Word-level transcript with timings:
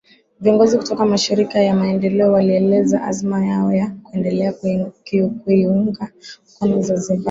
Viongozi 0.39 0.77
kutoka 0.77 1.05
Mashirika 1.05 1.59
ya 1.59 1.75
Maendeleo 1.75 2.31
walieleza 2.31 3.03
azma 3.03 3.45
yao 3.45 3.73
ya 3.73 3.91
kuendelea 4.03 4.53
kuiunga 5.43 6.07
mkono 6.55 6.81
Zanzibar 6.81 7.19